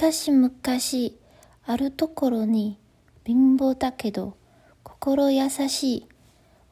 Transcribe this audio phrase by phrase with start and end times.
[0.00, 1.18] かしむかし、
[1.66, 2.78] あるところに
[3.26, 4.34] 貧乏だけど
[4.82, 6.08] 心優しい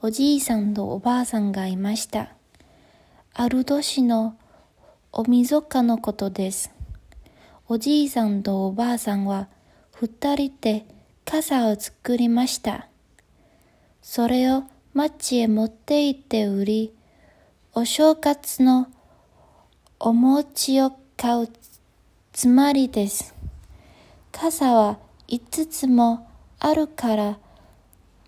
[0.01, 2.30] おじいさんとおばあさんがいました。
[3.34, 4.38] ある年の
[5.12, 6.72] おみぞかのことです。
[7.68, 9.48] おじいさんとおばあさんは
[9.92, 10.86] 二人で
[11.26, 12.88] 傘を作りました。
[14.00, 14.62] それを
[14.95, 16.95] 町へ持って行って売り、
[17.74, 18.88] お正月の
[20.00, 21.46] お餅を買う
[22.39, 23.34] つまりです。
[24.31, 27.36] 傘は五つもあるから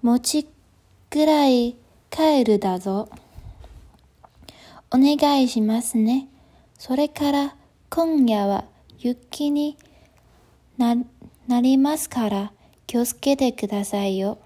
[0.02, 0.48] 餅
[1.10, 1.76] ぐらい
[2.10, 3.08] 帰るだぞ。
[4.90, 6.26] お願いしますね。
[6.76, 7.54] それから
[7.88, 8.64] 今夜は
[8.98, 9.78] 雪に
[10.76, 10.96] な
[11.60, 12.52] りますから
[12.88, 14.38] 気をつけてくださいよ。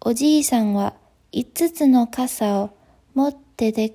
[0.00, 0.94] おじいさんは
[1.30, 2.70] 五つの傘を
[3.14, 3.90] 持って出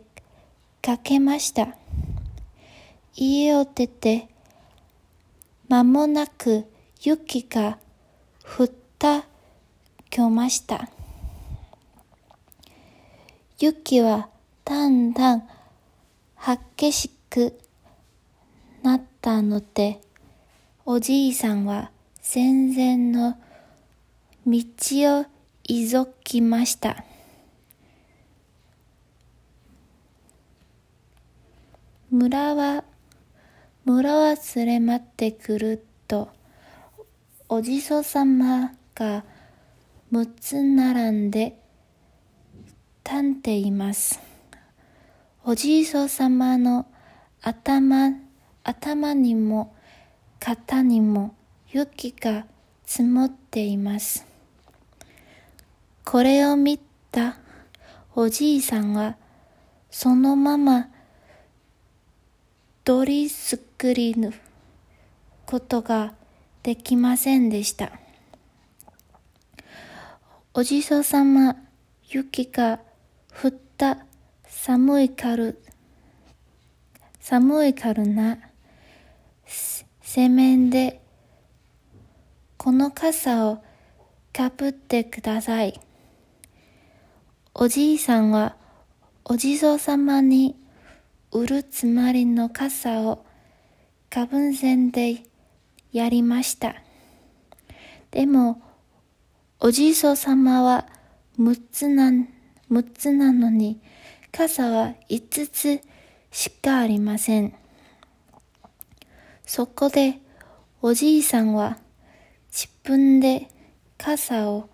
[0.82, 1.76] かけました。
[3.22, 4.30] 家を出て、
[5.70, 6.66] 間もなく
[7.00, 7.78] 雪が
[8.44, 9.24] 降った
[10.10, 10.90] きました。
[13.60, 14.30] 雪は
[14.66, 15.48] だんだん
[16.78, 17.60] 激しく
[18.82, 20.02] なったので、
[20.88, 23.38] おじいさんは戦前の
[24.48, 24.64] 道
[25.20, 25.26] を
[25.66, 27.04] いぞきました。
[32.10, 32.84] 村は、
[33.90, 36.30] 村は連れまってくると、
[37.48, 39.24] おじそさまが
[40.12, 41.60] 六つ並んで
[43.04, 44.20] 立っています。
[45.44, 46.86] おじいそさまの
[47.42, 48.12] 頭、
[48.64, 49.76] 頭にも
[50.40, 51.34] 肩にも
[51.72, 52.46] 雪が
[52.86, 54.24] 積もっています。
[56.06, 56.78] これを見
[57.12, 57.40] た
[58.14, 59.18] おじいさんは、
[59.90, 60.90] そのまま
[62.90, 64.34] 取り作りぬ
[65.46, 66.16] ことが
[66.64, 67.92] できませんでした。
[70.56, 71.56] おじささま、
[72.10, 72.80] 雪が
[73.40, 74.08] 降った
[74.48, 75.62] 寒い春、
[77.20, 78.40] 寒い春な、
[79.46, 81.00] せめんで、
[82.58, 83.64] この傘を
[84.34, 85.80] かぶってください。
[87.54, 88.56] おじいさんは
[89.26, 90.56] お地蔵様に
[91.32, 93.26] 売るつまりの傘を
[94.10, 95.24] 花粉線で
[95.92, 96.76] やりました。
[98.12, 98.62] でも、
[99.60, 100.88] おじいそさ様は
[101.40, 102.12] 6つな、
[102.72, 103.80] 6つなのに、
[104.32, 105.82] 傘は5つ
[106.32, 107.54] しかありません。
[109.46, 110.20] そこで、
[110.82, 111.78] おじいさんは
[112.52, 113.50] 自分で
[113.98, 114.70] 傘を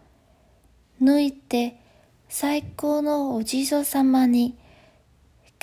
[1.01, 1.81] 抜いて
[2.29, 4.57] 最高のお地蔵様に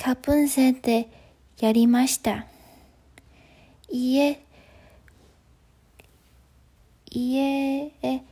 [0.03, 1.07] カプンセで
[1.61, 2.45] やりました。
[3.89, 4.43] 家、
[7.09, 8.23] 家へ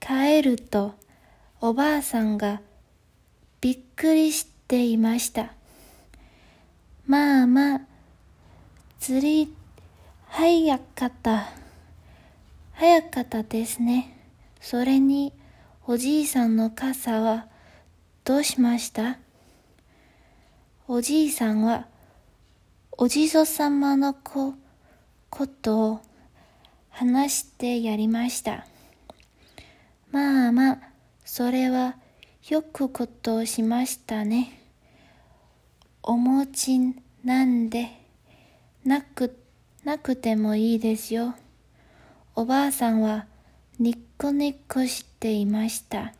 [0.00, 0.94] 帰ると
[1.60, 2.62] おばあさんが
[3.60, 5.52] びっくりしていました。
[7.06, 7.80] まあまあ、
[9.00, 9.54] 釣り、
[10.28, 11.50] 早かった。
[12.72, 14.16] 早かったですね。
[14.58, 15.34] それに、
[15.86, 17.46] おじいさんの傘は
[18.24, 19.18] どうしました？
[20.86, 21.86] おじいさんは
[22.92, 24.52] おじぞ様のこ
[25.30, 26.00] ことを
[26.90, 28.66] 話してやりました。
[30.10, 30.78] まあまあ、
[31.24, 31.96] それは
[32.50, 34.60] よくことをしましたね。
[36.02, 36.78] お餅
[37.24, 37.88] なんで、
[38.84, 39.38] なく、
[39.84, 41.34] なくてもいいですよ。
[42.34, 43.24] おばあさんは
[43.78, 46.12] ニッコニコしていました。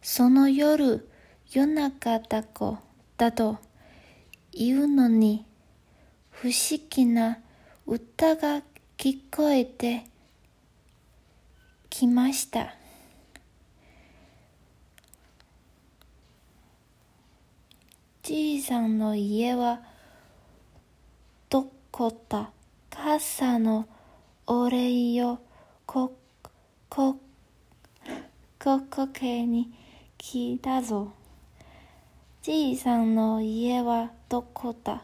[0.00, 1.06] その夜、
[1.52, 2.78] 夜中だこ
[3.16, 3.58] だと
[4.52, 5.44] 言うのに、
[6.30, 7.38] 不思議な
[7.86, 8.62] 歌が
[8.96, 10.04] 聞こえて
[11.90, 12.74] きました。
[18.22, 19.80] じいさんの家は
[21.50, 22.50] どこだ？
[22.90, 23.86] 傘の
[24.46, 25.38] お礼を
[25.84, 26.16] こ、
[26.88, 27.16] こ、
[28.58, 29.72] ここけに
[30.16, 31.12] 来たぞ。
[32.44, 35.02] じいさんの家はどこだ?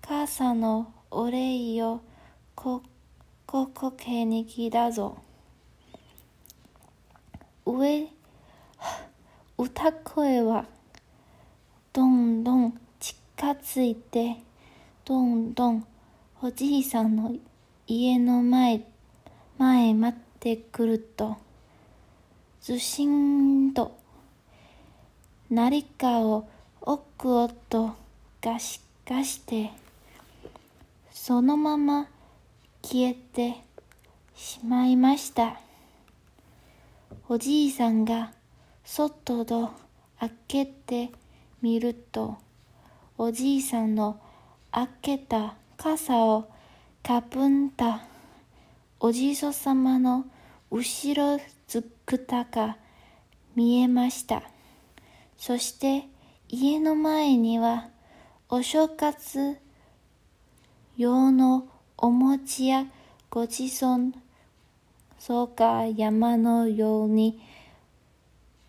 [0.00, 2.00] 傘のお礼を
[2.54, 2.84] こ、
[3.46, 5.18] ここけに来たぞ。
[7.66, 8.06] 上、
[9.58, 10.66] 歌声は
[11.92, 13.16] どんどん近
[13.60, 14.36] づいて、
[15.04, 15.84] どんどん
[16.40, 17.34] おじいさんの
[17.88, 18.84] 家の前、
[19.58, 21.38] 前待ってくると、
[22.60, 23.98] ずしんと
[25.50, 26.48] 何かを
[26.90, 27.90] 奥をと
[28.40, 29.72] ガシガシて、
[31.10, 32.08] そのまま
[32.82, 33.56] 消えて
[34.34, 35.60] しまいました。
[37.28, 38.32] おじいさんが
[38.86, 39.70] 外と
[40.18, 41.10] 開けて
[41.60, 42.38] みると、
[43.18, 44.18] おじいさんの
[44.72, 46.48] 開けた傘を
[47.02, 48.02] かぶんだ
[48.98, 50.24] おじいそ様の
[50.70, 52.78] 後ろつくたが
[53.54, 54.42] 見えました。
[55.36, 56.08] そして
[56.50, 57.88] 家の前には
[58.48, 59.58] お正月
[60.96, 61.68] 用の
[61.98, 62.86] お餅や
[63.28, 64.14] ごちそう
[65.18, 67.38] そうか山のように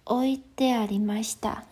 [0.04, 1.64] 置いてありました。